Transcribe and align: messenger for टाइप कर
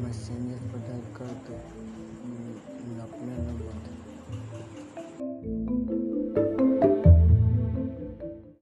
messenger 0.00 0.58
for 0.70 0.80
टाइप 0.88 1.14
कर 1.16 2.01